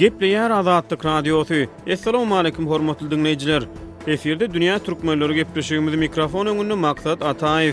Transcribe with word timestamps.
Gepleyer 0.00 0.50
Azadlyk 0.50 1.04
Radiosu. 1.04 1.54
Assalamu 1.92 2.36
alaykum 2.36 2.66
hormatly 2.66 3.10
dinleyijiler. 3.10 3.62
Eferde 4.06 4.54
Dünya 4.54 4.78
Türkmenleri 4.78 5.34
gepleşigimiz 5.34 5.94
mikrofon 5.94 6.46
öňünde 6.46 6.74
Maksat 6.74 7.22
Ataev. 7.22 7.72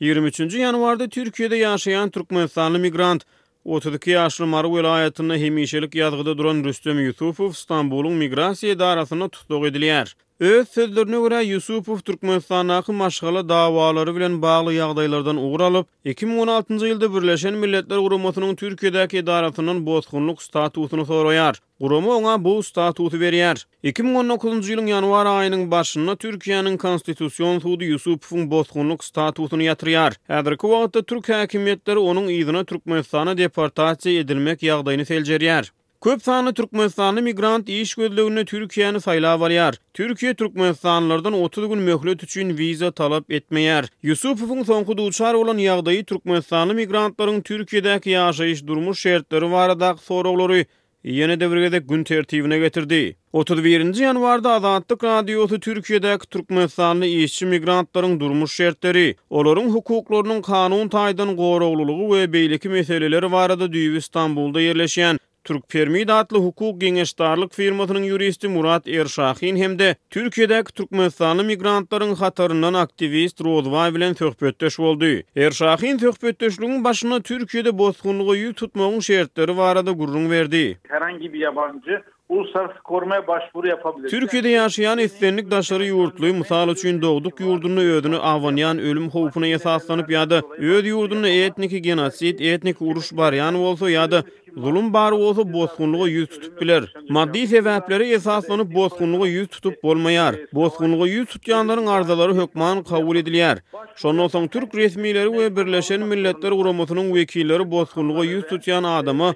Yirmiçinci 0.00 0.58
yanvarda 0.58 1.08
Türkiye'de 1.08 1.56
yaşayan 1.56 2.10
Türkmenistanlı 2.10 2.78
migrant, 2.78 3.22
32 3.64 4.10
yaşlı 4.10 4.46
Maru 4.46 4.76
vilayetinde 4.76 5.40
hemişelik 5.40 5.94
yazgıda 5.94 6.38
duran 6.38 6.64
Rüstem 6.64 6.98
Yusufov, 7.06 7.50
İstanbul'un 7.50 8.12
migrasiya 8.12 8.78
darasına 8.78 9.28
tutuk 9.28 9.66
ediliyar. 9.66 10.16
Öz 10.40 10.68
sözlerine 10.68 11.20
göre 11.28 11.42
Yusupov 11.44 11.98
Türkmenistan 11.98 12.68
akı 12.68 12.92
maşgala 12.92 13.48
davaları 13.48 14.16
bilen 14.16 14.42
bağlı 14.42 14.72
yağdaylardan 14.74 15.36
uğur 15.36 15.60
alıp, 15.60 15.86
2016 16.04 16.86
yılda 16.86 17.14
Birleşen 17.22 17.54
Milletler 17.54 17.98
Kurumasının 17.98 18.54
Türkiye'deki 18.56 19.18
idaratının 19.18 19.86
bozgunluk 19.86 20.42
statusunu 20.42 21.06
soruyar. 21.06 21.60
Kurumu 21.80 22.12
ona 22.14 22.44
bu 22.44 22.62
statusu 22.62 23.20
veriyar. 23.20 23.66
2019 23.82 24.68
yılın 24.68 24.86
yanvar 24.86 25.26
ayının 25.26 25.70
başında 25.70 26.16
Türkiye'nin 26.16 26.76
konstitusyon 26.76 27.58
sudu 27.58 27.84
Yusupov'un 27.84 28.50
bozgunluk 28.50 29.04
statusunu 29.04 29.62
yatırıyar. 29.62 30.14
Hedriki 30.26 30.68
vaatda 30.68 31.02
Türk 31.02 31.28
hakimiyetleri 31.28 31.98
onun 31.98 32.28
izine 32.28 32.64
Türkmenistan'a 32.64 33.38
deportasiya 33.38 34.20
edilmek 34.20 34.62
yağdayını 34.62 35.04
selceriyar. 35.06 35.72
Köp 36.04 36.22
sanlı 36.22 36.54
Türkmenistanlı 36.54 37.22
migrant 37.22 37.68
iş 37.68 37.94
gözlüğünü 37.94 38.44
Türkiye'ni 38.44 39.00
sayla 39.00 39.32
avalyar. 39.34 39.74
Türkiye 39.94 40.34
Türkmenistanlılardan 40.34 41.32
30 41.32 41.68
gün 41.68 41.78
möhlet 41.78 42.22
üçün 42.22 42.58
vize 42.58 42.90
talap 42.92 43.30
etmeýär. 43.30 43.84
Yusufuf'un 44.02 44.62
sonkudu 44.62 45.06
duçar 45.06 45.34
olan 45.34 45.58
yağdayı 45.58 46.04
Türkmenistanlı 46.04 46.74
migrantların 46.74 47.40
Türkiýedäki 47.40 48.08
ýaşaýyş 48.10 48.66
durmuş 48.66 49.00
şertleri 49.00 49.50
var 49.52 49.66
soraglary 49.68 49.96
soruları 50.02 50.64
yeni 51.04 51.40
devrede 51.40 51.78
gün 51.78 52.04
tertibine 52.04 52.58
getirdi. 52.58 53.16
31. 53.32 53.94
yanvarda 53.94 54.52
Azadlık 54.52 55.04
Radyosu 55.04 55.60
Türkiye'deki 55.60 56.26
Türkmenistanlı 56.26 57.06
işçi 57.06 57.46
migrantların 57.46 58.20
durmuş 58.20 58.52
şertleri, 58.54 59.16
onların 59.30 59.70
hukuklarının 59.70 60.42
kanun 60.42 60.88
taydan 60.88 61.36
qorululuğu 61.36 62.16
ve 62.16 62.32
beyliki 62.32 62.68
meseleleri 62.68 63.32
var 63.32 63.50
adı 63.50 63.72
Düyü 63.72 63.98
İstanbul'da 63.98 64.60
yerleşen 64.60 65.18
Türk 65.46 65.68
Permid 65.68 66.08
adlı 66.08 66.38
hukuk 66.38 66.80
genişdarlık 66.80 67.52
firmasının 67.54 68.02
yuristi 68.02 68.48
Murat 68.48 68.88
Erşahin 68.88 69.56
hem 69.56 69.78
de 69.78 69.96
Türkiye'deki 70.10 70.72
Türkmenistanlı 70.74 71.44
migrantların 71.44 72.14
hatarından 72.14 72.74
aktivist 72.74 73.44
Rodva 73.44 73.94
bilen 73.94 74.12
söhbetdeş 74.12 74.80
oldu. 74.80 75.06
Erşahin 75.36 75.98
söhbetdeşliğinin 75.98 76.84
başına 76.84 77.20
Türkiye'de 77.20 77.78
bozgunluğu 77.78 78.36
yüz 78.36 78.54
tutmağın 78.54 79.00
şeritleri 79.00 79.56
varada 79.56 79.92
gurrun 79.92 80.30
verdi. 80.30 80.78
Herhangi 80.88 81.32
bir 81.32 81.38
yabancı 81.40 82.02
Uluslararası 82.28 82.82
korumaya 82.82 83.26
başvuru 83.26 83.68
yapabilir. 83.68 84.08
Türkiye'de 84.08 84.48
yaşayan 84.48 84.98
istenlik 84.98 85.50
daşarı 85.50 85.84
yurtluyu 85.84 86.34
misal 86.34 86.68
için 86.68 87.02
doğduk 87.02 87.40
yurdunu 87.40 87.80
ödünü 87.80 88.16
avanyan 88.16 88.78
ölüm 88.78 89.10
hopuna 89.10 89.46
yasaslanıp 89.46 90.10
ya 90.10 90.30
da 90.30 90.42
öd 90.58 90.84
yurdunu 90.84 91.28
etnik 91.28 91.84
genosid, 91.84 92.38
etnik 92.38 92.82
uruş 92.82 93.16
baryan 93.16 93.54
olsa 93.54 93.90
ya 93.90 94.10
da 94.10 94.24
zulum 94.56 94.88
bary 94.94 95.16
bolsa 95.24 95.42
bozgunlygy 95.52 96.16
ýüz 96.18 96.28
tutup 96.34 96.60
biler. 96.60 96.82
Maddi 97.16 97.42
sebäpleri 97.50 98.06
esaslanyp 98.18 98.70
bozgunlygy 98.76 99.34
ýüz 99.40 99.48
tutup 99.56 99.78
bolmaýar. 99.86 100.38
Bozgunlygy 100.58 101.14
ýüz 101.18 101.26
tutýanlaryň 101.34 101.90
arzalary 101.96 102.34
hökman 102.40 102.82
kabul 102.92 103.16
edilýär. 103.22 103.60
Şondan 104.04 104.30
soň 104.34 104.48
türk 104.56 104.74
resmiýetleri 104.80 105.30
we 105.36 105.56
Birleşen 105.56 106.06
Milletler 106.12 106.52
Guramasynyň 106.60 107.12
wekilleri 107.18 107.70
bozgunlygy 107.76 108.34
ýüz 108.34 108.44
tutýan 108.52 108.84
adamy 108.98 109.30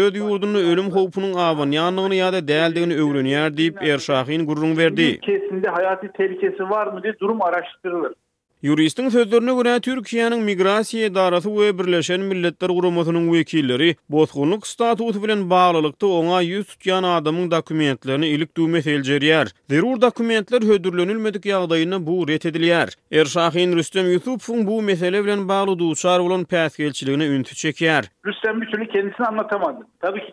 öz 0.00 0.22
ýurduny 0.22 0.62
ölüm 0.72 0.88
howpunyň 0.98 1.32
awan 1.50 1.76
ýanlygyny 1.80 2.22
ýa-da 2.22 2.40
däldigini 2.52 2.94
öwrenýär 3.04 3.50
diýip 3.60 3.82
Erşahyn 3.92 4.46
gurrun 4.50 4.76
berdi. 4.78 5.10
Kesinde 5.20 5.68
hayaty 5.68 6.06
tehlikesi 6.18 6.70
var 6.70 6.86
mı 6.92 7.00
diýip 7.04 7.20
durum 7.20 7.38
araşdyrylýar. 7.42 8.14
Yuristin 8.62 9.08
sözlerine 9.08 9.54
göre 9.54 9.80
Türkiye'nin 9.80 10.42
migrasiye 10.42 11.14
darası 11.14 11.60
ve 11.60 11.78
birleşen 11.78 12.20
milletler 12.20 12.68
kurumasının 12.68 13.32
vekilleri 13.32 13.96
bozgunluk 14.08 14.66
statüsü 14.66 15.22
bilen 15.22 15.50
bağlılıkta 15.50 16.06
ona 16.06 16.40
yüz 16.42 16.66
tutyan 16.66 17.02
adamın 17.02 17.50
dokumentlerini 17.50 18.26
ilik 18.26 18.56
duyma 18.56 18.82
selceri 18.82 19.30
Zerur 19.68 20.00
dokumentler 20.00 20.62
hödürlenülmedik 20.62 21.46
yağdayına 21.46 22.06
bu 22.06 22.28
ret 22.28 22.46
edil 22.46 22.60
yer. 22.64 22.88
Erşahin 23.12 23.76
Rüstem 23.76 24.10
Yusuf'un 24.12 24.66
bu 24.66 24.82
mesele 24.82 25.24
bilen 25.24 25.48
bağlı 25.48 25.78
duçar 25.78 26.18
olan 26.18 26.44
pes 26.44 26.80
üntü 26.80 27.54
çeki 27.54 27.90
Rüstem 28.26 28.60
bütünü 28.60 28.88
kendisini 28.88 29.26
anlatamadı. 29.26 29.78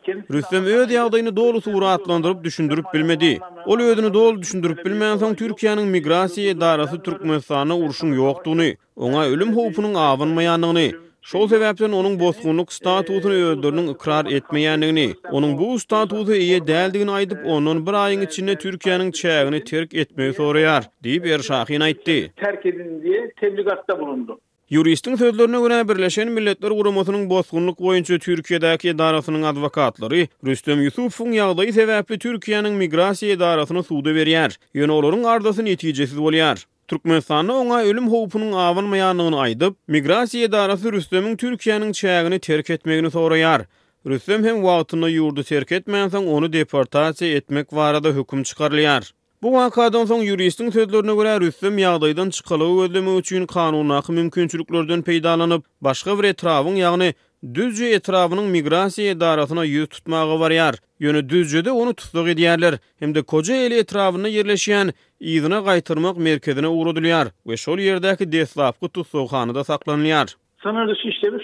ki 0.03 0.15
öd 0.59 0.89
yağdayını 0.89 1.35
doğru 1.35 1.61
su 1.61 1.81
rahatlandırıp 1.81 2.43
düşündürüp 2.43 2.85
bilmedi. 2.93 3.39
Ol 3.65 3.79
ödünü 3.79 4.13
doğru 4.13 4.41
düşündürüp 4.41 4.85
bilmeyen 4.85 5.17
son 5.17 5.33
Türkiye'nin 5.33 5.87
migrasiye 5.87 6.61
darası 6.61 7.03
Türk 7.03 7.25
mesajına 7.25 7.77
uğruşun 7.77 8.16
yokduğunu, 8.17 8.63
ona 8.95 9.25
ölüm 9.25 9.55
hupunun 9.57 9.93
avınmayanlığını, 9.93 10.87
Şol 11.21 11.47
sebepden 11.47 11.91
onun 11.91 12.19
bozgunluk 12.19 12.73
statutunu 12.73 13.33
öldürünün 13.33 13.87
ikrar 13.87 14.25
etmeyenliğini, 14.25 15.09
onun 15.31 15.57
bu 15.57 15.79
statutu 15.79 16.35
iyi 16.35 16.67
deldigini 16.67 17.11
aydıp 17.11 17.39
onun 17.45 17.87
bir 17.87 17.93
ayın 17.93 18.21
içinde 18.21 18.55
Türkiye'nin 18.55 19.11
çeğini 19.11 19.63
terk 19.63 19.93
etmeyi 19.93 20.33
soruyar, 20.33 20.89
deyip 21.03 21.25
Erşahin 21.27 21.79
aytti. 21.81 22.33
Terk 22.35 22.65
edin 22.65 23.01
diye 23.03 23.31
tebligatta 23.39 23.99
bulundu. 23.99 24.39
Yuristin 24.69 25.15
sözlerine 25.15 25.59
göre 25.61 25.89
Birleşen 25.89 26.27
Milletler 26.31 26.69
Kurumasının 26.69 27.29
bozgunluk 27.29 27.79
boyunca 27.81 28.19
Türkiye'deki 28.19 28.97
darasının 28.97 29.43
advokatları 29.43 30.27
Rüstem 30.45 30.81
Yusuf'un 30.81 31.31
yağdayı 31.31 31.73
sebepli 31.73 32.19
Türkiye'nin 32.19 32.73
migrasiya 32.73 33.39
darasını 33.39 33.83
suda 33.83 34.15
veriyer. 34.15 34.59
Yönü 34.73 34.91
olorun 34.91 35.23
ardasın 35.23 35.65
yeticesiz 35.65 36.17
oluyar. 36.17 36.65
Türkmenistan'a 36.87 37.53
ona 37.61 37.81
ölüm 37.87 38.07
howpunyň 38.11 38.53
awanmaýanlygyny 38.65 39.37
aýdyp, 39.45 39.73
migrasiýa 39.95 40.47
idarasy 40.47 40.91
Rüstemin 40.95 41.33
Türkiýanyň 41.41 41.91
çägini 42.01 42.37
terk 42.39 42.69
etmegini 42.75 43.09
soraýar. 43.15 43.65
Rüstem 44.07 44.45
hem 44.47 44.61
wagtyny 44.67 45.09
ýurdu 45.17 45.43
terk 45.43 45.71
etmeýänsen 45.75 46.23
onu 46.35 46.49
deportasiya 46.53 47.35
etmek 47.41 47.73
varada 47.75 48.09
hökm 48.15 48.45
çykarlýar. 48.47 49.09
Bu 49.41 49.51
vakadan 49.53 50.05
son 50.05 50.21
yuristin 50.27 50.71
sözlerine 50.77 51.15
görä 51.19 51.35
Rüstem 51.43 51.77
ýagdaýdan 51.83 52.31
çykalyp 52.39 52.79
ölümi 52.87 53.17
üçin 53.19 53.45
kanuny 53.45 53.93
akym 53.99 54.15
mümkinçiliklerden 54.21 55.01
peýdalanyp, 55.11 55.65
başga 55.81 56.15
bir 56.19 56.23
etrawyň, 56.31 56.77
ýagny 56.85 57.11
düzcü 57.55 57.85
etrafının 57.85 58.43
migrasiya 58.45 59.11
idaratına 59.11 59.63
yüz 59.63 59.87
tutmağı 59.89 60.39
var 60.39 60.51
yar. 60.51 60.75
Yönü 60.99 61.29
düzcü 61.29 61.65
de 61.65 61.71
onu 61.71 61.93
tutduk 61.93 62.27
ediyerler. 62.27 62.75
Hem 62.99 63.15
de 63.15 63.21
koca 63.21 63.55
eli 63.55 63.77
etrafını 63.79 64.29
yerleşiyen 64.29 64.91
iğdına 65.19 65.81
merkezine 66.17 66.67
uğruduluyar. 66.67 67.27
Ve 67.47 67.57
şol 67.57 67.77
yerdeki 67.79 68.31
deslapkı 68.31 68.89
tutduk 68.89 69.23
da 69.31 69.63
saklanılıyar. 69.63 70.35
Sınır 70.63 70.97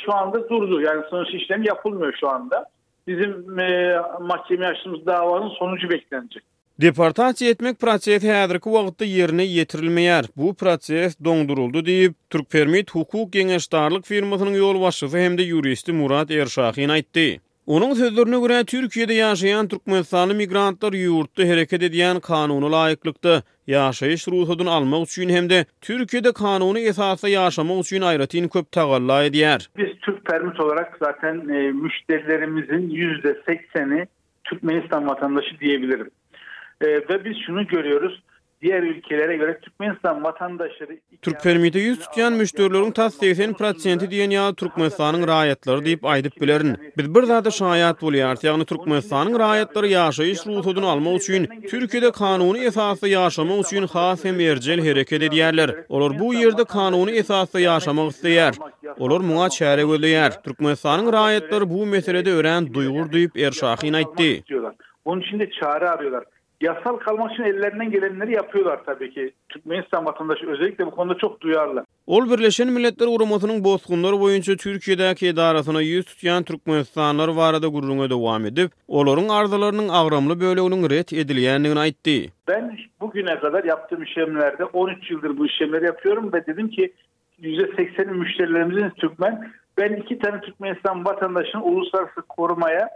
şu 0.05 0.13
anda 0.13 0.49
durdu. 0.49 0.81
Yani 0.81 1.01
sınır 1.09 1.25
dışı 1.27 1.37
işlemi 1.37 1.67
yapılmıyor 1.67 2.13
şu 2.19 2.29
anda. 2.29 2.65
Bizim 3.07 3.59
e, 3.59 3.97
mahkeme 4.21 4.67
açtığımız 4.67 5.05
davanın 5.05 5.49
sonucu 5.49 5.89
beklenecek. 5.89 6.43
Departansiya 6.81 7.49
etmek 7.51 7.77
prosesi 7.79 8.29
häzirki 8.29 8.71
wagtda 8.73 9.05
yerine 9.05 9.43
yetirilməyər. 9.45 10.27
Bu 10.35 10.53
proses 10.61 11.13
donduruldu 11.27 11.83
deyib, 11.89 12.15
Türk 12.33 12.47
Permit 12.55 12.91
Hukuk 12.95 13.29
Genəştarlıq 13.35 14.07
firmasının 14.07 14.55
yol 14.57 14.79
başısı 14.81 15.17
hemde 15.17 15.41
də 15.41 15.45
yuristi 15.51 15.93
Murad 15.99 16.29
Ersaxin 16.37 16.89
aytdı. 16.95 17.25
Onun 17.77 17.93
sözlərinə 17.99 18.39
görə 18.45 18.57
Türkiyədə 18.71 19.13
yaşayan 19.19 19.67
Türkmenistanlı 19.73 20.35
migrantlar 20.39 20.93
yurtta 20.97 21.45
hareket 21.51 21.83
edən 21.91 22.19
qanuna 22.29 22.71
layiqlıqdır. 22.73 23.43
Yaşayış 23.73 24.25
ruhudun 24.33 24.65
alma 24.77 25.03
üçün 25.05 25.29
həm 25.35 25.51
də 25.53 25.59
Türkiyədə 25.87 26.33
qanuni 26.41 26.87
əsasda 26.89 27.29
yaşamaq 27.35 27.83
üçün 27.85 28.01
ayrıtın 28.09 28.47
köp 28.57 28.71
təqalla 28.79 29.17
Biz 29.77 29.91
Türk 30.07 30.25
Permit 30.31 30.59
olarak 30.59 30.97
zaten 31.03 31.45
e, 31.49 31.61
müştərilərimizin 31.83 32.83
80%-i 32.89 34.07
Türkmenistan 34.43 35.07
vatandaşı 35.07 35.59
diyebilirim. 35.59 36.09
E, 36.83 36.87
ve 36.87 37.25
biz 37.25 37.37
şunu 37.47 37.67
görüyoruz. 37.67 38.23
Diğer 38.61 38.83
ülkelere 38.83 39.37
göre 39.37 39.59
Türkmenistan 39.59 40.23
vatandaşları... 40.23 40.97
Türk 41.21 41.41
Fermi'de 41.41 41.79
yüz 41.79 41.99
tükyan 41.99 42.33
müştürlerin 42.33 42.91
tas 42.91 43.15
seyfen 43.15 43.53
prasiyenti 43.53 44.11
diyen 44.11 44.29
ya 44.29 44.53
Türkmenistan'ın 44.53 45.27
rayetleri 45.27 45.85
deyip 45.85 46.05
aydıp 46.05 46.41
bilerin. 46.41 46.77
Biz 46.97 47.15
bir 47.15 47.27
daha 47.29 47.45
da 47.45 47.51
şayat 47.51 48.01
buluyar. 48.01 48.37
Yani 48.41 48.65
Türkmenistan'ın 48.65 49.39
rayetleri 49.39 49.89
yaşayış 49.91 50.39
ruhu 50.47 50.87
alma 50.87 51.11
uçuyun. 51.13 51.47
Türkiye'de 51.69 52.11
kanunu 52.11 52.57
esaslı 52.57 53.07
yaşama 53.07 53.55
uçuyun 53.57 53.87
hafif 53.87 54.25
emercel 54.25 54.87
hareket 54.89 55.23
ediyerler. 55.23 55.75
Olur 55.89 56.19
bu 56.19 56.33
yerde 56.33 56.63
kanunu 56.63 57.11
esaslı 57.11 57.61
yaşama 57.61 58.05
istiyer. 58.05 58.53
Olur 58.97 59.21
muha 59.21 59.49
çare 59.49 59.81
gülüyer. 59.83 60.41
Türkmenistan'ın 60.43 61.13
rayetleri 61.13 61.69
bu 61.69 61.85
meselede 61.85 62.31
öğren 62.31 62.73
duyurduyup 62.73 63.37
erşahin 63.37 63.93
aytti. 63.93 64.43
Onun 65.05 65.21
için 65.21 65.39
de 65.39 65.49
çare 65.49 65.89
arıyorlar. 65.89 66.23
yasal 66.63 66.97
kalmak 66.99 67.31
için 67.33 67.43
ellerinden 67.43 67.91
gelenleri 67.91 68.33
yapıyorlar 68.35 68.79
tabii 68.85 69.13
ki. 69.13 69.31
Türkmenistan 69.49 70.05
vatandaşı 70.05 70.49
özellikle 70.49 70.85
bu 70.85 70.91
konuda 70.91 71.17
çok 71.17 71.41
duyarlı. 71.41 71.85
Ol 72.07 72.29
Birleşen 72.29 72.67
Milletler 72.71 73.07
Urumatı'nın 73.07 73.63
bozgunları 73.63 74.19
boyunca 74.19 74.55
Türkiye'deki 74.55 75.27
idaratına 75.27 75.81
yüz 75.81 76.05
tutuyan 76.05 76.43
Türkmenistanlar 76.43 77.27
varada 77.27 77.43
arada 77.43 77.67
gururuna 77.67 78.09
devam 78.09 78.45
edip, 78.45 78.71
oların 78.87 79.29
arzalarının 79.29 79.89
avramlı 79.89 80.41
böyle 80.41 80.61
onun 80.61 80.89
red 80.89 81.09
edileyenliğine 81.17 81.79
aitti. 81.79 82.29
Ben 82.47 82.77
bugüne 83.01 83.39
kadar 83.39 83.63
yaptığım 83.63 84.03
işlemlerde 84.03 84.65
13 84.65 85.11
yıldır 85.11 85.37
bu 85.37 85.45
işlemleri 85.45 85.85
yapıyorum 85.85 86.33
ve 86.33 86.45
dedim 86.45 86.69
ki 86.69 86.93
%80'in 87.41 88.15
müşterilerimizin 88.17 88.89
Türkmen, 88.89 89.51
ben 89.77 89.93
iki 89.93 90.19
tane 90.19 90.41
Türkmenistan 90.41 91.05
vatandaşını 91.05 91.63
uluslararası 91.63 92.21
korumaya 92.21 92.89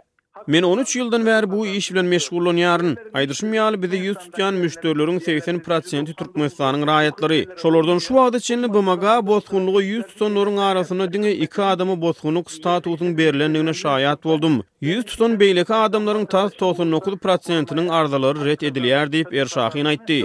Men 0.54 0.62
13 0.64 0.96
ýyldan 0.96 1.24
bäri 1.26 1.48
bu 1.50 1.58
iş 1.66 1.86
bilen 1.92 2.08
meşgul 2.14 2.44
bolýaryn. 2.48 2.92
Aýdyşym 3.20 3.54
ýaly 3.56 3.78
bizi 3.82 3.96
ýüz 4.08 4.18
tutýan 4.24 4.58
müşderilerin 4.64 5.18
80% 5.26 6.12
türkmenistanyň 6.20 6.82
raýatlary. 6.90 7.38
Şolardan 7.62 7.98
şu 8.06 8.12
wagtda 8.16 8.38
çenli 8.46 8.68
bumaga 8.74 9.14
bozgunlygy 9.26 9.88
100 9.94 10.14
ton 10.18 10.34
nurun 10.34 10.56
arasyna 10.56 11.08
diňe 11.16 11.32
2 11.48 11.62
adamy 11.62 11.96
bozgunlyk 12.00 12.50
statusyny 12.50 13.18
berilenligine 13.18 13.74
şahit 13.82 14.24
boldum. 14.24 14.54
100 14.80 15.04
ton 15.18 15.32
beýleki 15.42 15.74
adamlaryň 15.86 16.24
taýt 16.36 16.52
tosun 16.60 16.92
arzaları 16.92 17.16
prosentiniň 17.26 18.44
ret 18.46 18.62
edilýär 18.62 19.06
diýip 19.12 19.34
Erşahyn 19.34 19.84
aýtdy. 19.84 20.20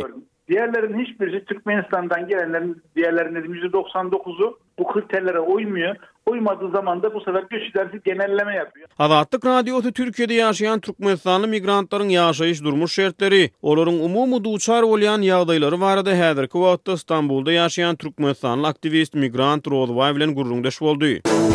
Diýerleriň 0.49 0.95
hiçbirisi 1.03 1.45
türkmenistandan 1.45 2.21
gelenleriň 2.27 2.73
diýerleriniň 2.95 3.43
99-u 3.73 4.59
bu 4.79 4.83
kriterlere 4.93 5.37
uýmýar. 5.53 5.97
uymadığı 6.25 6.69
zaman 6.71 7.03
da 7.03 7.13
bu 7.13 7.19
sefer 7.21 7.43
göç 7.49 7.69
idaresi 7.71 8.01
genelleme 8.05 8.55
yapıyor. 8.55 8.87
Azatlık 8.99 9.45
Radyosu 9.45 9.91
Türkiye'de 9.93 10.33
yaşayan 10.33 10.79
Türkmenistanlı 10.79 11.47
migrantların 11.47 12.09
yaşayış 12.09 12.63
durmuş 12.63 12.93
şertleri, 12.93 13.51
Olorun 13.61 13.99
umumu 13.99 14.43
duçar 14.43 14.81
olayan 14.83 15.21
yağdayları 15.21 15.79
var 15.79 16.05
da 16.05 16.09
Hedir 16.11 16.43
Istanbul'da 16.43 16.93
İstanbul'da 16.93 17.51
yaşayan 17.51 17.95
Türkmenistanlı 17.95 18.67
aktivist 18.67 19.13
migrant 19.15 19.67
Rodvay 19.67 20.15
ile 20.17 20.25
gururundaş 20.25 20.81
oldu. 20.81 21.03
Müzik 21.03 21.52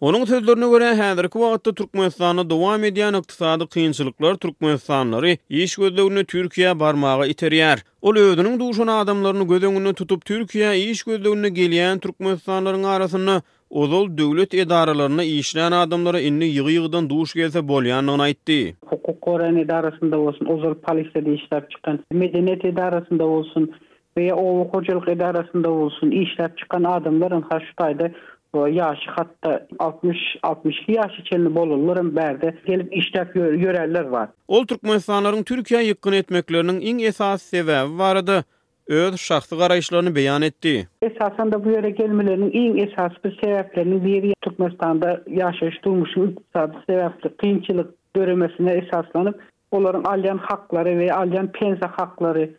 Onun 0.00 0.24
sözlerine 0.24 0.68
göre 0.70 0.94
Hazırki 0.94 1.38
vakitte 1.38 1.72
Türkmenistan'da 1.72 2.50
devam 2.50 2.84
eden 2.84 3.14
iktisadi 3.14 3.66
kıyınçılıklar 3.66 4.34
Türkmenistanları 4.34 5.36
iş 5.48 5.76
gözlüğüne 5.76 6.24
Türkiye 6.24 6.80
barmağı 6.80 7.26
iteriyer. 7.28 7.84
Ol 8.02 8.16
özünün 8.16 8.60
duşan 8.60 8.86
adamlarını 8.86 9.48
göz 9.48 9.94
tutup 9.94 10.24
Türkiye 10.24 10.78
iş 10.78 11.02
gözlüğüne 11.02 11.48
geliyen 11.48 11.98
Türkmenistanların 11.98 12.84
arasını 12.84 13.42
ozol 13.70 14.08
devlet 14.18 14.54
edaralarına 14.54 15.22
işleyen 15.22 15.72
adamları 15.72 16.20
inni 16.20 16.44
yığı 16.44 16.70
yığıdan 16.70 17.10
duş 17.10 17.34
gelse 17.34 17.68
bolyan 17.68 18.08
ona 18.08 18.28
itti. 18.28 18.76
Hukuk 18.86 19.20
Koren 19.20 19.56
edarasında 19.56 20.18
olsun, 20.18 20.46
ozol 20.46 20.74
palisle 20.74 21.26
de 21.26 21.34
işler 21.34 21.68
çıkan, 21.68 21.98
medeniyet 22.10 22.64
edarasında 22.64 23.24
olsun, 23.26 23.72
veya 24.16 24.36
o 24.36 24.68
hocalık 24.68 25.08
edarasında 25.08 25.70
olsun, 25.70 26.10
işler 26.10 26.56
çıkan 26.56 26.84
adamların 26.84 27.42
haşutayda 27.50 28.10
bu 28.58 28.68
yaşı 28.68 29.10
hatta 29.16 29.66
60-62 29.78 30.90
yaş 30.92 31.18
içinde 31.18 31.54
bolullarım 31.54 32.16
berdi 32.16 32.58
gelip 32.66 32.96
iştep 32.96 33.36
yöreller 33.36 34.04
var. 34.04 34.28
Ol 34.48 34.64
Türkmenistanların 34.66 35.42
Türkiye'ye 35.42 35.86
yıkkın 35.86 36.12
etmeklerinin 36.12 36.80
en 36.80 36.98
esas 36.98 37.42
sebebi 37.42 37.98
vardı. 37.98 38.44
Öz 38.86 39.20
şahsı 39.20 39.58
karayışlarını 39.58 40.14
beyan 40.14 40.42
etti. 40.42 40.88
Esasen 41.02 41.52
de 41.52 41.64
bu 41.64 41.70
yere 41.70 41.90
gelmelerinin 41.90 42.50
en 42.52 42.86
esas 42.86 43.12
bir 43.24 43.40
sebeplerinin 43.44 44.04
biri 44.04 44.34
Türkmenistan'da 44.42 45.22
yaşayış 45.26 45.84
durmuşun 45.84 46.28
iktisadi 46.30 46.76
sebepli 46.90 47.36
kıyınçılık 47.36 47.94
görmesine 48.14 48.70
esaslanıp 48.70 49.40
onların 49.70 50.02
alyan 50.04 50.38
hakları 50.38 50.98
ve 50.98 51.14
alyan 51.14 51.52
penza 51.52 51.88
hakları 51.96 52.50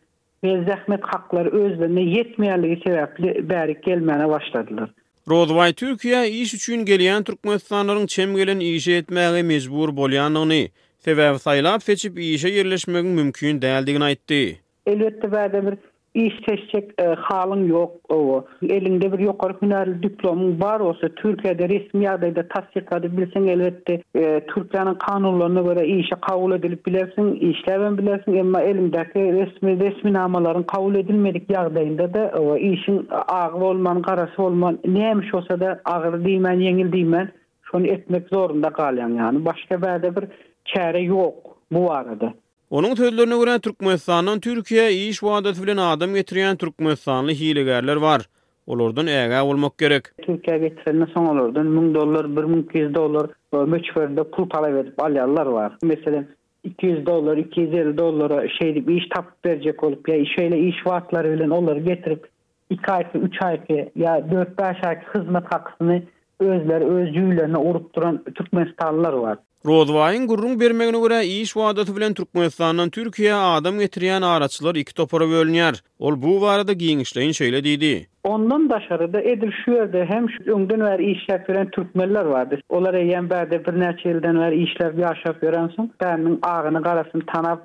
ve 0.44 0.50
zahmet 0.68 1.04
hakları 1.04 1.50
özlerine 1.52 2.02
yetmeyenliği 2.02 2.81
sebepli 2.88 3.50
berik 3.50 3.84
gelmene 3.84 4.30
başladılar. 4.30 4.90
Rozvay 5.30 5.74
Türkiýe 5.74 6.30
iş 6.30 6.54
üçin 6.54 6.86
gelýän 6.86 7.24
türkmenistanlaryň 7.24 8.08
çem 8.08 8.36
gelen 8.36 8.60
işe 8.60 8.92
etmäge 9.02 9.44
mejbur 9.44 9.90
bolýanyny, 10.00 10.70
sebäbi 11.06 11.38
saýlap 11.46 11.81
seçip 11.86 12.18
işe 12.20 12.50
ýerleşmegi 12.50 13.10
mümkin 13.20 13.62
däldigini 13.62 14.04
aýtdy. 14.08 14.42
Elbetde 14.86 15.66
bir 15.66 15.78
iş 16.14 16.34
teşcek 16.48 16.92
e, 17.02 17.06
halın 17.06 17.68
yok 17.68 17.92
o. 18.10 18.46
Elinde 18.70 19.14
bir 19.14 19.20
yukarı 19.20 19.54
hünerli 19.62 20.04
diplomun 20.04 20.62
var 20.62 20.80
olsa 20.80 21.08
Türkiye'de 21.10 21.70
resmi 21.70 22.10
adayda 22.10 22.48
tasdik 22.48 23.18
bilsen 23.18 23.44
elbette 23.48 24.02
e, 24.16 24.40
Türkiye'nin 24.56 24.94
kanunlarına 24.94 25.62
göre 25.62 25.88
işe 25.88 26.16
kavul 26.30 26.52
edilip 26.54 26.86
bilersin, 26.86 27.34
işlevim 27.36 27.98
bilersin 27.98 28.34
emma 28.34 28.62
elimdeki 28.62 29.16
resmi 29.20 29.80
resmi 29.80 30.14
namaların 30.14 30.64
kabul 30.64 30.96
edilmedik 30.96 31.50
yağdayında 31.52 32.14
da 32.14 32.32
o, 32.40 32.58
işin 32.58 33.08
ağır 33.28 33.54
olman, 33.62 34.02
karası 34.02 34.44
olman 34.44 34.80
neymiş 34.86 35.34
olsa 35.34 35.60
da 35.60 35.82
ağır 35.86 36.26
değilmen, 36.26 36.60
yengil 36.60 36.92
değilmen 36.92 37.30
şunu 37.62 37.88
etmek 37.88 38.28
zorunda 38.30 38.70
kalyan 38.70 39.10
yani. 39.10 39.46
Başka 39.46 39.82
bir 40.04 40.16
bir 40.16 40.28
çare 40.66 41.00
yok 41.00 41.36
bu 41.72 41.92
arada. 41.92 42.34
Onun 42.71 42.95
sözlerine 42.95 43.38
göre 43.38 43.60
Türkmenistan'dan 43.60 44.39
Türkiye'ye 44.39 45.07
iş 45.07 45.24
vaadeti 45.24 45.63
bilen 45.63 45.77
adam 45.77 46.13
getiren 46.13 46.56
Türkmenistanlı 46.57 47.31
hilegerler 47.31 47.95
var. 47.95 48.21
Olurdun 48.68 49.07
ega 49.07 49.44
olmak 49.45 49.77
gerek. 49.77 50.04
Türkiye 50.21 50.57
getirene 50.57 51.06
son 51.13 51.25
olurdun. 51.25 51.81
1000 51.95 51.95
dolar, 51.95 52.38
1200 52.54 52.95
dolar 52.95 53.30
möçferde 53.54 54.24
pul 54.24 54.50
talep 54.50 54.75
edip 54.86 55.04
alyalar 55.04 55.45
var. 55.45 55.77
Mesela 55.83 56.24
200 56.63 57.06
dolar, 57.06 57.38
250 57.38 57.98
dolara 57.98 58.50
şey 58.50 58.88
bir 58.88 59.01
iş 59.01 59.07
tap 59.10 59.45
verecek 59.45 59.83
olup 59.83 60.10
ya 60.10 60.25
şöyle 60.25 60.60
iş 60.60 60.75
vaatları 60.88 61.31
bilen 61.33 61.50
onları 61.50 61.80
getirip 61.80 62.27
2 62.69 62.92
ay, 62.92 63.07
3 63.13 63.42
ay 63.42 63.62
ya 63.95 64.19
4-5 64.19 64.88
ay 64.88 65.00
hizmet 65.16 65.45
hakkını 65.54 66.01
özler 66.39 66.81
özcüylerine 66.81 67.57
urup 67.57 67.95
duran 67.95 68.24
Türkmenistanlılar 68.36 69.13
var. 69.13 69.38
Rodvayın 69.66 70.28
gurrun 70.28 70.60
bermegine 70.60 71.00
göre 71.00 71.26
iş 71.26 71.58
vaadatı 71.58 71.96
bilen 71.96 72.14
Türkmenistan'dan 72.14 72.90
Türkiye'ye 72.90 73.34
adam 73.36 73.80
getiriyen 73.80 74.22
araçlar 74.22 74.76
iki 74.76 74.94
topara 74.94 75.30
bölünyer. 75.30 75.84
Ol 76.00 76.22
bu 76.22 76.42
varada 76.42 76.72
giyinişləyin 76.74 77.34
şeyle 77.34 77.64
dedi. 77.64 78.08
Ondan 78.24 78.70
daşarıda 78.70 79.22
edil 79.22 79.52
şu 79.66 79.74
hem 79.94 80.28
şu 80.30 80.52
öngden 80.52 80.82
ver 80.82 81.00
iş 81.00 81.30
yapıyoren 81.30 81.70
Türkmenler 81.70 82.26
vardı. 82.26 82.60
Olar 82.70 82.94
eyyen 82.94 83.30
berde 83.30 83.66
bir 83.66 83.80
neçe 83.80 84.10
elden 84.10 84.40
ver 84.40 84.52
işler 84.52 84.98
bir 84.98 85.12
aşap 85.12 85.44
yörensin. 85.44 85.92
Benim 86.02 86.40
ağını 86.42 86.83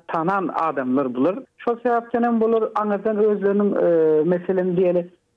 tanan, 0.07 0.53
adamlar 0.57 1.13
bulur. 1.13 1.37
Şol 1.57 1.75
bulur. 2.41 2.69
Anadan 2.75 3.17
özlerinin 3.17 3.75
e, 3.75 4.23
meselemi 4.23 4.77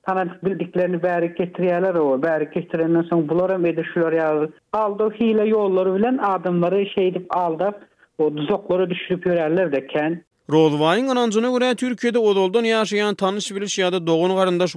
tanan 0.07 0.31
bildiklerini 0.45 1.03
bäri 1.03 1.33
getirýärler 1.37 1.95
o 2.03 2.11
bäri 2.21 2.47
getirenden 2.53 3.01
soň 3.09 3.23
bular 3.29 3.51
hem 3.55 3.65
edişler 3.71 4.13
ýaly 4.19 4.49
aldy 4.81 5.05
hile 5.17 5.45
ýollary 5.53 5.95
bilen 5.95 6.17
adamlary 6.27 6.83
şeýdip 6.95 7.25
aldap 7.39 7.75
o 8.25 8.29
düzoklara 8.37 8.89
düşüp 8.89 9.25
ýörärler 9.31 9.71
deken. 9.71 10.21
ken 10.49 11.07
anancına 11.07 11.49
göre 11.57 11.75
Türkiye'de 11.75 12.19
odoldan 12.19 12.63
yaşayan 12.63 13.15
tanış 13.15 13.55
biliş 13.55 13.79
ya 13.79 13.91
da 13.93 14.07
doğun 14.07 14.35
karındaş 14.37 14.73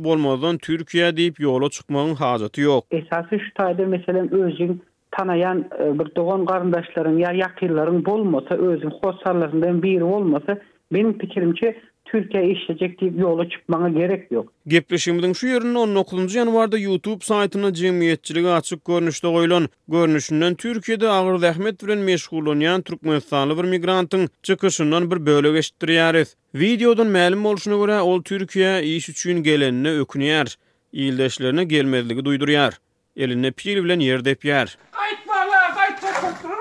Türkiye 0.62 1.16
deyip 1.16 1.40
yola 1.40 1.70
çıkmanın 1.70 2.14
hacatı 2.14 2.60
yok. 2.60 2.84
Esası 2.90 3.38
şu 3.40 3.54
tayda 3.54 3.86
mesela 3.86 4.22
özün 4.30 4.82
tanayan 5.10 5.64
e, 5.80 5.98
bir 5.98 6.14
doğun 6.16 6.46
karındaşların 6.46 7.18
ya 7.18 7.32
yakilların 7.32 8.04
bolmasa 8.04 8.54
özün 8.54 8.92
hosarlarından 9.04 9.82
biri 9.82 10.04
olmasa 10.04 10.58
benim 10.92 11.18
fikrim 11.18 11.54
ki 11.54 11.80
Türkiye 12.12 12.48
işleyecek 12.48 13.00
diye 13.00 13.10
yola 13.18 13.48
çıkmana 13.50 13.88
gerek 13.88 14.32
yok. 14.32 14.52
Gepreşimden 14.68 15.32
şu 15.32 15.46
yerine 15.46 15.78
19. 15.78 16.34
yanvarda 16.34 16.78
YouTube 16.78 17.24
saytına 17.24 17.72
cemiyetçiliği 17.74 18.48
açık 18.48 18.84
görünüşte 18.84 19.28
koyulan. 19.28 19.68
Görünüşünden 19.88 20.54
Türkiye'de 20.54 21.08
ağır 21.08 21.38
zahmet 21.38 21.84
veren 21.84 21.98
meşgul 21.98 22.46
olayan 22.46 22.82
Türk 22.82 23.02
bir 23.04 23.62
migrantın 23.64 24.28
çıkışından 24.42 25.10
bir 25.10 25.26
böyle 25.26 25.52
geçtiriyariz. 25.52 26.36
Videodan 26.54 27.06
melim 27.06 27.46
oluşuna 27.46 27.76
göre 27.76 28.00
ol 28.00 28.22
Türkiye 28.22 28.82
iş 28.82 29.08
üçün 29.08 29.42
gelenine 29.42 29.90
ökünüyer. 29.98 30.56
İyildeşlerine 30.92 31.64
gelmezliği 31.64 32.24
duyduruyar. 32.24 32.78
Elinde 33.16 33.50
pil 33.50 33.84
bilen 33.84 34.00
yer 34.00 34.24
dep 34.24 34.44
yer. 34.44 34.78
Aytmalar, 34.92 35.40
aytmalar, 35.44 35.62
aytmalar, 35.64 35.82
aytmalar, 35.82 36.14
aytmalar, 36.14 36.60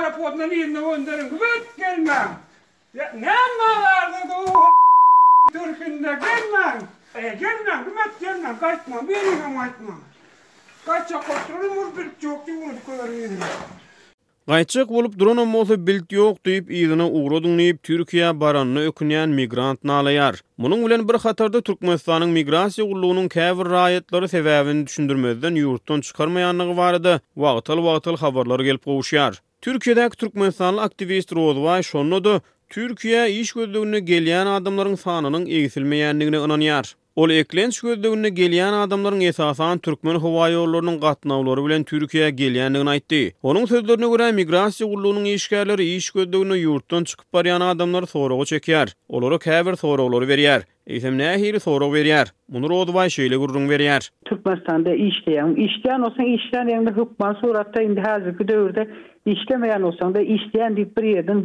aytmalar, 0.00 0.48
aytmalar, 0.48 1.12
aytmalar, 1.12 1.92
aytmalar, 1.92 2.47
Türkünde 5.52 6.18
gelmem. 6.22 6.88
E 7.14 7.20
gelmem, 7.20 7.84
gümet 7.84 8.20
gelmem, 8.20 8.58
kaçma, 8.58 9.08
beni 9.08 9.40
kamaçma. 9.40 9.94
Kaça 10.86 11.20
kontrolü 11.20 11.68
mür 11.70 11.86
bir 11.96 12.10
çok 12.22 12.48
yumurdu 12.48 12.84
kadar 12.86 13.08
Gaýçyk 14.48 14.88
bolup 14.88 15.18
duran 15.18 15.38
ömmeti 15.44 15.76
bilt 15.86 16.12
ýok 16.16 16.36
diýip 16.46 16.70
ýygyna 16.72 17.04
ugradyň 17.18 17.58
diýip 17.60 17.82
Türkiýe 17.84 18.30
baranyny 18.40 18.80
ökünýän 18.88 19.28
migrant 19.28 19.82
Munyň 19.84 20.84
bilen 20.86 21.08
bir 21.08 21.14
hatarda 21.14 21.60
Türkmenistanyň 21.60 22.30
migrasiýa 22.38 22.88
gullugynyň 22.92 23.28
käbir 23.28 23.66
raýatlary 23.76 24.28
sebäbini 24.32 24.86
düşündirmezden 24.86 25.54
ýurtdan 25.54 26.00
gelip 29.82 30.16
Türkmenistanly 30.18 30.80
aktivist 30.80 31.32
Türkiye 32.70 33.30
iş 33.30 33.52
gözlüğüne 33.52 34.00
gelen 34.00 34.46
adamların 34.46 34.94
sanının 34.94 35.46
eğitilmeyenliğine 35.46 36.38
ınanyar. 36.38 36.94
Ol 37.16 37.30
eklenç 37.30 37.80
gözlüğüne 37.80 38.28
gelen 38.28 38.72
adamların 38.72 39.20
esasan 39.20 39.78
Türkmen 39.78 40.14
hava 40.18 40.48
yollarının 40.48 41.00
katnavları 41.00 41.64
bilen 41.66 41.84
Türkiye 41.84 42.30
gelenliğine 42.30 42.90
aitti. 42.90 43.32
Onun 43.42 43.64
sözlerine 43.64 44.08
göre 44.10 44.32
migrasi 44.32 44.84
kulluğunun 44.84 45.24
işgərleri 45.24 45.82
iş 45.82 46.10
gözlüğüne 46.10 46.56
yurttan 46.56 47.04
çıkıp 47.04 47.32
bariyan 47.32 47.60
adamları 47.60 48.06
soruğu 48.06 48.44
çeker. 48.44 48.88
Olara 49.08 49.34
kəvir 49.34 49.76
soruğları 49.76 50.28
veriyar. 50.28 50.62
Eýsem 50.88 51.16
nähili 51.20 51.60
soru 51.60 51.84
berýär. 51.84 52.26
Muny 52.52 52.94
vay 52.94 53.08
şeýle 53.08 53.36
gururun 53.36 53.68
berýär. 53.68 54.10
Türkmenistanda 54.24 54.94
işleýän, 54.94 55.52
işleýän 55.66 56.02
olsa 56.06 56.22
işleýän 56.22 56.68
ýerinde 56.72 56.92
hukma 56.96 57.34
suratda 57.40 57.82
indi 57.82 58.00
häzirki 58.00 58.48
döwürde 58.48 58.88
işlemeyen 59.26 59.82
olsa 59.82 60.14
da 60.14 60.22
işleýän 60.22 60.72
diýip 60.76 60.96
bir 60.96 61.02
ýerden 61.04 61.44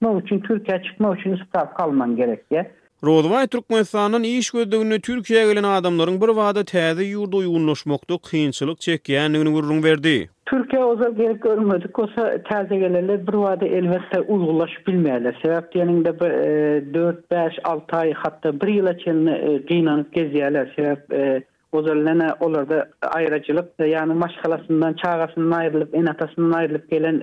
ma 0.00 0.10
uxin 0.14 0.40
Turkiya 0.42 0.82
chit, 0.82 1.00
ma 1.00 1.08
uxin 1.12 1.36
isqab 1.38 1.74
kalman 1.76 2.16
gerekti. 2.16 2.62
Rodvay 3.04 3.46
Turq 3.46 3.68
Moissanin 3.70 4.24
ishkoddagini 4.28 4.98
Turkiya 5.08 5.42
gilen 5.50 5.64
adamlarin 5.72 6.20
bir 6.22 6.28
vada 6.38 6.64
tazi 6.70 7.04
yurda 7.12 7.36
uygunlosmokto 7.40 8.18
qinsilik 8.28 8.80
cheki 8.86 9.18
anigini 9.22 9.50
vurrun 9.56 9.82
verdi. 9.84 10.14
Turkiya 10.50 10.84
ozal 10.90 11.12
gelip 11.18 11.42
gormodik, 11.46 11.98
oza 12.04 12.28
tazi 12.50 12.78
gelerli 12.82 13.16
bir 13.28 13.34
vada 13.44 13.66
elvestar 13.80 14.22
uzgolaq 14.36 14.74
bilmeyali. 14.86 15.32
Sebab, 15.42 15.68
dianin 15.74 16.00
e, 16.04 16.04
da 16.04 16.10
4-5-6 16.10 17.96
ay, 18.00 18.12
hatta 18.24 18.52
1 18.60 18.66
yila 18.78 18.96
chenini 19.04 19.34
e, 19.52 19.58
ginanib 19.70 20.12
geziyali. 20.18 20.66
Sebab, 20.76 21.12
e, 21.12 21.42
ozalina 21.72 22.32
olarda 22.40 22.78
ayracilip, 23.10 23.68
yani 23.92 24.14
ma 24.24 24.28
shalasindan, 24.38 24.96
chagasindan 25.04 25.58
ayrilip, 25.60 25.94
inatasindan 25.94 26.52
ayrilip 26.62 26.90
gilen 26.90 27.18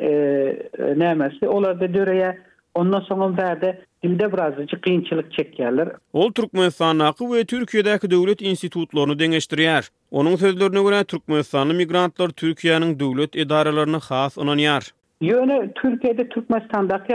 nevmasi. 1.03 1.47
Olarda 1.47 1.93
dira 1.93 2.13
ya 2.13 2.35
Ondan 2.75 2.99
sonra 2.99 3.37
da 3.37 3.61
de 3.61 3.81
dilde 4.03 4.33
birazcık 4.33 4.71
çekýärler. 4.71 5.93
Ol 6.13 6.31
türkmen 6.31 6.69
sanyny 6.69 7.03
aqyp 7.03 7.27
we 7.33 7.41
Türkiýedäki 7.55 8.11
döwlet 8.11 8.41
institutlaryny 8.41 9.13
deňeşdirýär. 9.21 9.87
Onuň 10.11 10.35
sözlerine 10.37 10.81
görä 10.83 11.03
türkmen 11.03 11.75
migrantlar 11.75 12.29
Türkiýanyň 12.41 12.99
döwlet 12.99 13.35
edaralaryna 13.35 13.99
has 14.09 14.37
ananýar. 14.37 14.91
Ýöne 15.21 15.59
Türkiýede 15.81 16.29
türkmen 16.29 16.59
standarty 16.59 17.13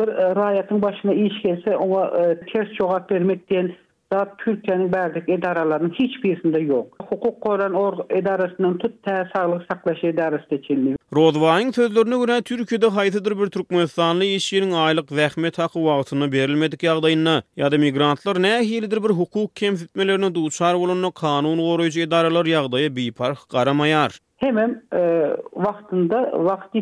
bir 0.00 0.08
e, 0.08 0.34
raýatyň 0.40 0.82
başyna 0.82 1.12
iş 1.12 1.42
gelse, 1.42 1.76
ona 1.76 2.06
e, 2.22 2.40
ters 2.52 2.68
jogap 2.80 3.10
diýen 3.10 3.72
da 4.12 4.34
Türkiye'nin 4.38 4.92
berdik 4.92 5.28
edaralarının 5.28 5.90
hiçbirisinde 5.90 6.58
yok. 6.58 6.96
Hukuk 7.08 7.40
koran 7.40 7.72
or 7.74 7.98
edarasından 8.10 8.78
tut 8.78 9.02
ta 9.02 9.28
sağlık 9.34 9.62
saklaşı 9.72 10.06
edarası 10.06 10.50
da 10.50 10.62
çildi. 10.62 10.96
Rodvay'ın 11.16 11.70
sözlerine 11.70 12.18
göre 12.24 12.42
Türkiye'de 12.42 12.86
haytıdır 12.86 13.38
bir 13.38 13.46
Türkmenistanlı 13.46 14.24
işçinin 14.24 14.72
aylık 14.72 15.08
zahme 15.10 15.50
takı 15.50 15.84
vaatına 15.84 16.32
verilmedik 16.32 16.82
yağdayına 16.82 17.42
ya 17.56 17.70
da 17.72 17.78
migrantlar 17.78 18.42
ne 18.42 18.58
hiyelidir 18.58 18.96
bir 19.04 19.08
hukuk 19.08 19.56
kemsitmelerine 19.56 20.34
duçar 20.34 20.74
olunna 20.74 21.10
kanun 21.10 21.58
koruyucu 21.58 22.00
edaralar 22.00 22.46
yağdaya 22.46 22.96
bir 22.96 23.12
park 23.12 23.38
karamayar. 23.52 24.18
Hemen 24.36 24.82
e, 24.92 24.98
vaktinde 25.56 26.14
vakt 26.32 26.74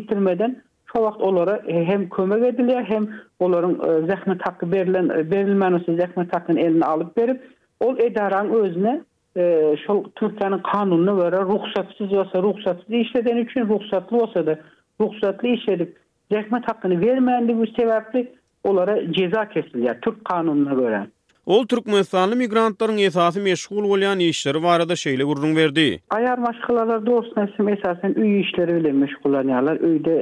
şu 0.93 1.01
vaqt 1.01 1.21
olara 1.21 1.61
e, 1.67 1.83
hem 1.85 2.09
kömek 2.09 2.43
edilir 2.45 2.83
hem 2.83 3.07
onların 3.39 3.73
e, 3.73 4.07
zahmet 4.07 4.47
hakkı 4.47 4.71
berilen 4.71 5.09
e, 5.09 5.31
berilmen 5.31 5.73
olsun 5.73 5.97
zahmet 5.99 6.35
hakkını 6.35 6.59
eline 6.59 6.85
alıp 6.85 7.17
verip 7.17 7.41
ol 7.79 7.97
edaran 7.99 8.49
özüne 8.51 9.01
e, 9.37 9.75
şu 9.87 10.03
Türkiye'nin 10.15 10.57
kanununa 10.59 11.11
göre 11.23 11.37
ruhsatsız 11.41 12.13
olsa 12.13 12.41
ruhsatsız 12.41 12.89
işleden 12.89 13.37
üçün, 13.37 13.69
ruhsatlı 13.69 14.17
olsa 14.17 14.45
da 14.45 14.59
Ruxsatlı 15.01 15.47
iş 15.47 15.69
edip 15.69 15.95
zahmet 16.31 16.67
hakkını 16.69 17.01
vermeyen 17.05 17.47
bu 17.47 17.65
sebeple 17.67 18.31
onlara 18.63 19.13
ceza 19.13 19.49
kesilir 19.49 19.97
Türk 20.01 20.25
kanununa 20.25 20.73
göre. 20.73 21.07
Ol 21.49 21.65
Türkmenistanlı 21.65 22.35
migrantların 22.35 22.97
esası 22.97 23.41
meşgul 23.41 23.77
bolýan 23.83 24.23
işleri 24.23 24.63
varada 24.63 24.95
şeyle 24.95 25.23
gurrun 25.23 25.55
verdi. 25.55 25.99
Ayar 26.09 26.37
maşgalalar 26.37 27.05
dost 27.05 27.37
nesim 27.37 27.67
esasen 27.69 28.13
üy 28.15 28.41
işleri 28.41 28.75
bilen 28.75 28.95
meşgul 28.95 29.33
olyanlar. 29.33 29.79
Üyde 29.79 30.13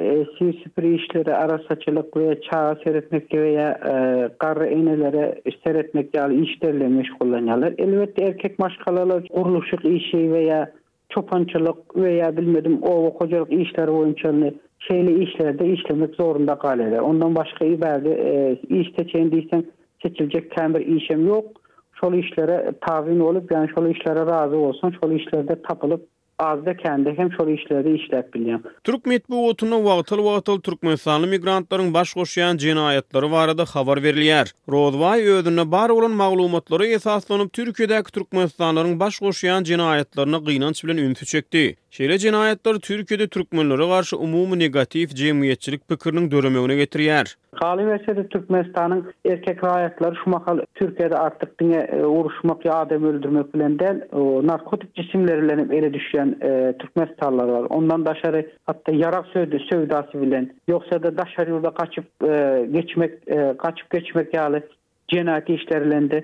e, 0.41 0.93
işleri, 0.96 1.36
ara 1.36 1.62
saçılık 1.67 2.17
veya 2.17 2.41
çağa 2.41 2.77
seyretmek 2.84 3.34
veya 3.34 3.69
e, 3.72 3.93
karı 4.39 4.65
enelere 4.65 5.41
seyretmek 5.63 6.13
ýaly 6.15 6.43
işlerle 6.46 6.88
meşgul 6.88 7.29
olyanlar. 7.31 7.74
Elbette 7.77 8.24
erkek 8.24 8.60
maşgalalar 8.60 9.24
kuruluşuk 9.36 9.86
işi 9.86 10.31
veya 10.34 10.72
çopançılık 11.10 11.96
veya 11.96 12.38
bilmedim 12.38 12.79
o 12.81 13.13
kocalık 13.17 13.53
işleri 13.53 13.91
boyunca 13.93 14.34
şeyle 14.79 15.15
işlerde 15.24 15.65
işlemek 15.67 16.15
zorunda 16.15 16.55
kalede. 16.60 17.01
Ondan 17.01 17.36
başga 17.36 17.65
iyi 17.65 17.79
e, 17.81 18.60
iş 18.69 18.88
e, 19.00 19.67
seçilecek 20.01 20.51
kendi 20.51 20.79
bir 20.79 20.85
işim 21.01 21.27
yok. 21.27 21.45
Şol 22.01 22.13
işlere 22.13 22.73
tavin 22.87 23.19
olup 23.19 23.51
yani 23.51 23.69
şol 23.75 23.89
işlere 23.89 24.19
razı 24.25 24.55
olsun. 24.57 24.95
Şol 25.03 25.11
işlerde 25.11 25.61
tapılıp 25.61 26.07
azda 26.39 26.77
kendi 26.77 27.13
hem 27.17 27.31
şol 27.31 27.47
işlere 27.47 27.83
de 27.85 27.91
işlet 27.95 28.33
biliyorum. 28.33 28.63
Türk 28.83 29.05
mitbu 29.05 29.47
otunu 29.47 29.83
vaatıl 29.85 30.25
vaatıl 30.25 30.61
Türk 30.61 30.83
migrantların 30.83 31.93
baş 31.93 32.13
koşuyan 32.13 32.57
cinayetleri 32.57 33.31
var 33.31 33.47
adı 33.47 33.65
veriliyer. 34.03 34.53
Rodvay 34.71 35.27
ödünü 35.27 35.71
bar 35.71 35.89
olan 35.89 36.11
mağlumatları 36.11 36.85
esaslanıp 36.87 37.53
Türkiye'deki 37.53 38.11
Türk 38.11 38.33
mühsanların 38.33 38.99
baş 38.99 39.19
koşuyan 39.19 39.63
cinayetlerini 39.63 40.37
gıyanç 40.37 40.83
bilen 40.85 40.97
ünfü 40.97 41.25
çekti. 41.25 41.75
Şeýle 41.96 42.17
jinayatlar 42.20 42.75
Türkiýede 42.88 43.27
türkmenlere 43.34 43.86
garşy 43.91 44.15
umumy 44.15 44.58
negatif 44.62 45.12
jemgyýetçilik 45.20 45.82
pikirini 45.91 46.32
döremegine 46.32 46.75
getirýär. 46.84 47.32
Kali 47.62 47.84
meselede 47.89 48.25
Türkmenistanyň 48.34 49.03
erkek 49.32 49.62
raýatlary 49.63 50.15
şu 50.24 50.29
mahal 50.34 50.58
Türkiýede 50.82 51.15
artyk 51.22 51.53
diňe 51.62 51.79
e, 51.79 52.01
uruşmak 52.06 52.65
adam 52.65 53.03
öldürmek 53.12 53.53
bilen 53.53 53.77
däl, 53.79 53.98
narkotik 54.50 54.89
jisimler 55.01 55.41
bilen 55.46 55.60
ele 55.79 55.88
düşýän 55.94 56.29
e, 56.50 56.77
Türkmenistanlar 56.77 57.56
Ondan 57.70 58.06
daşary 58.06 58.44
hatta 58.65 58.91
yara 58.96 59.24
sövdü 59.34 59.60
sövdasy 59.70 60.22
bilen, 60.25 60.51
ýoksa 60.70 61.00
da 61.03 61.15
daşary 61.22 61.51
ýolda 61.56 61.72
e, 61.72 61.74
e, 61.74 61.77
kaçyp 61.77 62.08
geçmek, 62.74 63.12
e, 63.27 63.56
geçmek 63.91 64.34
ýaly 64.34 65.56
işlerinde 65.58 66.24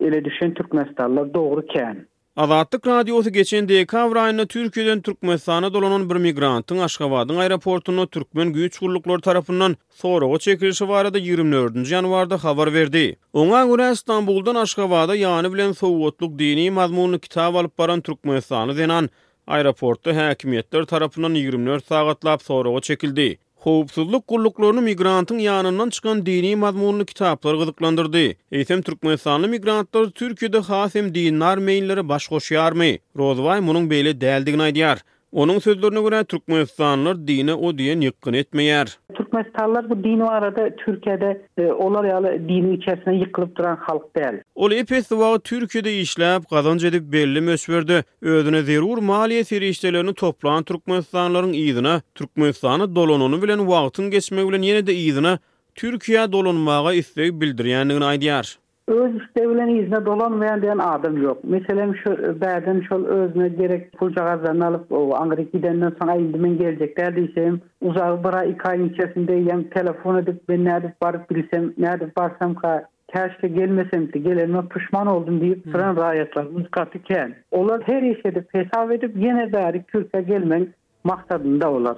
ele 0.00 0.24
düşen 0.24 0.54
Türkmenistanlar 0.54 1.34
doğru 1.34 1.60
kän. 1.66 2.06
Azadlık 2.36 2.86
radyosu 2.86 3.30
geçen 3.30 3.68
DK 3.68 3.94
avrayına 3.94 4.46
Türkiye'den 4.46 5.00
Türk 5.02 5.22
dolanan 5.24 6.10
bir 6.10 6.14
migrantın 6.16 6.78
Aşkavad'ın 6.78 7.36
aeroportuna 7.36 8.06
Türkmen 8.06 8.52
güç 8.52 8.78
kurulukları 8.78 9.20
tarafından 9.20 9.76
sonra 9.94 10.26
o 10.26 10.38
çekilişi 10.38 10.88
var 10.88 11.04
adı 11.04 11.18
24. 11.18 11.90
yanvarda 11.90 12.44
haber 12.44 12.74
verdi. 12.74 13.16
Ona 13.32 13.64
göre 13.66 13.92
İstanbul'dan 13.92 14.54
Aşkavad'a 14.54 15.16
yani 15.16 15.54
bilen 15.54 15.72
soğutluk 15.72 16.38
dini 16.38 16.70
mazmunlu 16.70 17.18
kitab 17.18 17.54
alıp 17.54 17.78
baran 17.78 18.00
Türk 18.00 18.18
zenan 18.26 18.76
denen 18.76 19.10
aeroportta 19.46 20.16
hakimiyetler 20.26 20.84
tarafından 20.84 21.34
24 21.34 21.86
saatla 21.86 22.38
sonra 22.38 22.68
o 22.68 22.80
çekildi. 22.80 23.38
Hoopsuzluk 23.66 24.26
kulluklarını 24.26 24.82
migrantın 24.82 25.38
yanından 25.38 25.90
çıkan 25.90 26.26
dini 26.26 26.56
mazmunlu 26.56 27.04
kitaplar 27.04 27.54
gıdıklandırdı. 27.54 28.18
Eysem 28.52 28.82
Türkmenistanlı 28.82 29.48
migrantlar 29.48 30.06
Türkiye'de 30.06 30.58
hasem 30.58 31.14
dinar 31.14 31.58
meyillere 31.58 32.08
baş 32.08 32.28
koşuyar 32.28 32.74
Rozvay 33.18 33.66
bunun 33.66 33.90
beyle 33.90 34.20
deldiğin 34.20 34.58
aydiyar. 34.58 34.98
Onun 35.32 35.58
sözlerine 35.58 36.02
göre 36.02 36.24
Türkmenistanlılar 36.24 37.26
dine 37.26 37.54
o 37.54 37.78
diyen 37.78 38.00
yıkkın 38.00 38.32
etmeyer. 38.32 38.98
Türkmenistanlılar 39.14 39.90
bu 39.90 40.04
dini 40.04 40.24
arada 40.24 40.70
Türkiye'de 40.76 41.42
e, 41.58 41.72
olar 41.72 42.04
yalı 42.04 42.48
dini 42.48 42.74
içerisinde 42.74 43.14
yıkılıp 43.14 43.56
duran 43.56 43.76
halk 43.76 44.16
değil. 44.16 44.43
Ol 44.54 44.70
epes 44.72 45.08
wagt 45.10 45.44
Türkiýede 45.44 45.92
işläp, 46.00 46.50
gazanç 46.50 46.84
edip 46.84 47.12
belli 47.12 47.40
mösberdi. 47.40 48.04
Özüne 48.22 48.62
zerur 48.62 48.98
maliýe 49.08 49.44
serişdelerini 49.48 50.14
toplan 50.22 50.62
türkmenistanlaryň 50.68 51.52
ýygyna, 51.62 51.94
türkmenistany 52.14 52.86
dolanyny 52.96 53.42
bilen 53.42 53.62
wagtyn 53.72 54.10
geçmegi 54.14 54.48
bilen 54.52 54.62
ýene-de 54.68 54.92
ýygyna 55.00 55.32
Türkiýe 55.80 56.28
dolanmaga 56.36 56.92
isleg 57.00 57.34
bildirýändigini 57.40 58.06
aýdýar. 58.10 58.46
Öz 58.98 59.14
bilen 59.38 59.70
ýygyna 59.76 60.00
dolanmayan 60.06 60.62
diyen 60.62 60.78
adam 60.86 61.16
yok. 61.22 61.44
Meselem 61.44 61.96
şu 62.04 62.10
bäden 62.44 62.80
şol 62.88 63.04
özne 63.04 63.48
gerek 63.48 63.92
pulcağazdan 63.98 64.60
alıp 64.60 64.92
o 64.92 65.14
Angrik 65.14 65.52
gidenden 65.52 65.92
sonra 66.00 66.14
indi 66.14 66.38
men 66.38 66.58
gelecek 66.58 66.96
derdiysem 66.98 67.60
uzağı 67.80 68.24
bıra 68.24 68.44
iki 68.44 68.62
ay 68.68 69.64
telefon 69.76 70.18
edip 70.22 70.48
ben 70.48 70.64
nerede 70.64 70.94
barıp 71.02 71.30
bilsem 71.30 71.72
nerede 71.78 72.10
barsam 72.16 72.54
ka 72.54 72.86
keşke 73.16 73.48
gelmesem 73.48 74.12
de 74.12 74.18
gelenme 74.18 74.68
pişman 74.68 75.06
oldum 75.06 75.40
deyip 75.40 75.64
sıran 75.72 75.94
hmm. 75.94 76.02
rayetler 76.02 76.44
muskatı 76.44 77.02
ken. 77.02 77.34
Olar 77.50 77.82
her 77.86 78.02
işe 78.02 78.34
de 78.34 78.44
hesap 78.52 78.92
edip 78.92 79.16
yine 79.16 79.52
dair 79.52 79.82
kürse 79.82 80.22
gelmen 80.22 80.66
maksadında 81.04 81.70
olar. 81.70 81.96